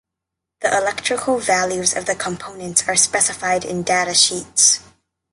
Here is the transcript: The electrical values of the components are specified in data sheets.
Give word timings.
The 0.61 0.75
electrical 0.75 1.37
values 1.37 1.95
of 1.95 2.07
the 2.07 2.15
components 2.15 2.87
are 2.89 2.95
specified 2.95 3.63
in 3.63 3.83
data 3.83 4.15
sheets. 4.15 4.79